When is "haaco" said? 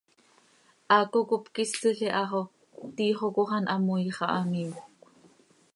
0.89-1.19